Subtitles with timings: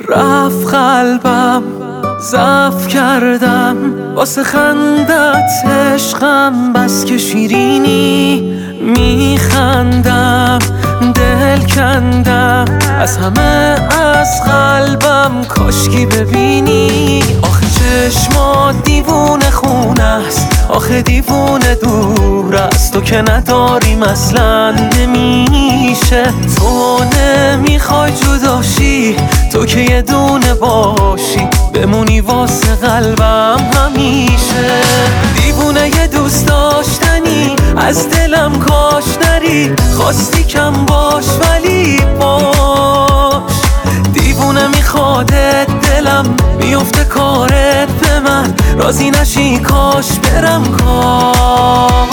[0.00, 1.62] رفت قلبم
[2.20, 3.76] زف کردم.
[4.14, 8.40] واسه خندت عشقم بس که شیرینی
[8.80, 10.58] میخندم.
[11.14, 12.64] دل کندم
[13.00, 17.22] از همه از قلبم کاشکی ببینی.
[17.42, 20.43] آخه چشمات دیوونه خونه است.
[20.68, 26.24] آخه دیوونه دور است تو که نداریم اصلا نمیشه.
[26.56, 29.16] تو نمی‌خوای جداشی
[29.52, 34.80] تو که یه دونه باشی بمونی واسه قلبم همیشه.
[35.36, 43.52] دیوونه یه دوست داشتنی از دلم کاش نری خواستی کم باش ولی باش.
[44.12, 47.63] دیوونه میخوادت دلم میفته کارت به
[48.74, 52.04] من رازی نشی کاش برم کاش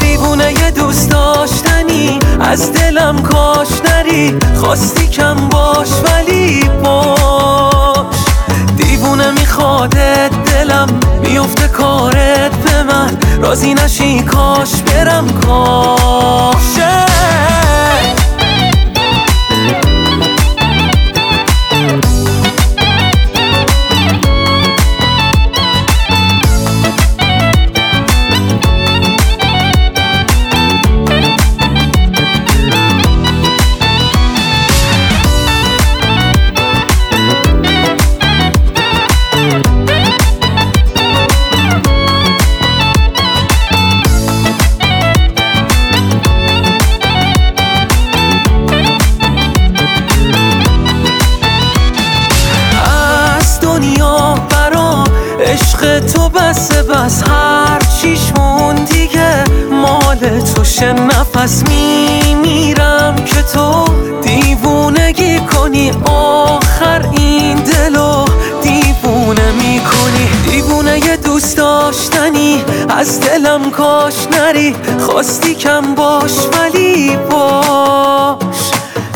[0.00, 8.16] دیوونه یه دوست داشتنی از دلم کاش نری خواستی کم باش ولی باش.
[8.76, 10.88] دیوونه میخوادت دلم
[11.22, 13.16] میفته کارت به من.
[13.42, 16.05] رازی نشی کاش برم کاشه
[55.56, 58.32] عشق تو بس بس هر چیش
[58.92, 63.84] دیگه مال تو شه نفس میمیرم که تو
[64.22, 68.24] دیوونگی کنی آخر این دلو
[68.62, 70.28] دیوونه می‌کنی.
[70.50, 74.76] دیوونه یه دوست داشتنی از دلم کاش نری.
[75.00, 78.70] خواستی کم باش ولی باش.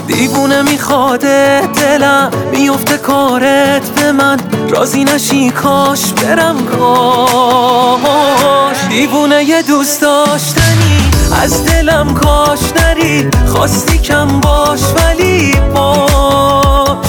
[0.07, 3.80] دیوونه میخواده دلم میفته کارت به
[4.13, 4.39] من
[4.71, 8.77] رازی نشی کاش برم کاش.
[8.89, 11.11] دیوونه یه دوست داشتنی
[11.43, 13.29] از دلم کاش نری.
[13.47, 17.07] خواستی کم باش ولی باش.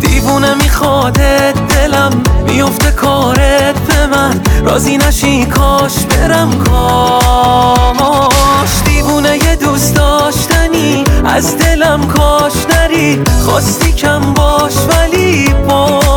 [0.00, 2.10] دیوونه میخواده دلم
[2.48, 4.40] میفته کارت به من.
[4.64, 8.70] رازی نشی کاش برم کاش.
[8.84, 13.22] دیوونه یه دوست داشتنی از دلم کاش نری.
[13.44, 16.11] خواستی کم باش ولی باش.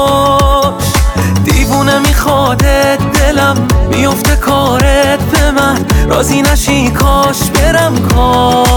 [3.45, 5.85] دلم میفته کارت به من.
[6.09, 8.74] رازی نشی کاش برم کاشه